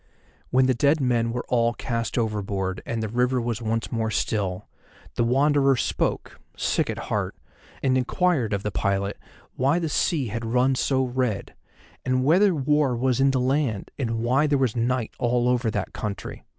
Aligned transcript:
When 0.49 0.65
the 0.65 0.73
dead 0.73 0.99
men 0.99 1.31
were 1.31 1.45
all 1.47 1.73
cast 1.75 2.17
overboard 2.17 2.81
and 2.87 3.03
the 3.03 3.07
river 3.07 3.39
was 3.39 3.61
once 3.61 3.91
more 3.91 4.09
still, 4.09 4.67
the 5.13 5.23
Wanderer 5.23 5.75
spoke, 5.75 6.39
sick 6.57 6.89
at 6.89 6.97
heart, 6.97 7.35
and 7.83 7.95
inquired 7.95 8.51
of 8.51 8.63
the 8.63 8.71
pilot 8.71 9.15
why 9.57 9.77
the 9.77 9.89
sea 9.89 10.29
had 10.29 10.43
run 10.43 10.73
so 10.73 11.03
red, 11.05 11.53
and 12.03 12.25
whether 12.25 12.55
war 12.55 12.95
was 12.97 13.19
in 13.21 13.29
the 13.29 13.39
land, 13.39 13.91
and 13.95 14.23
why 14.23 14.47
there 14.47 14.57
was 14.57 14.75
night 14.75 15.11
over 15.19 15.27
all 15.35 15.57
that 15.59 15.93
country. 15.93 16.45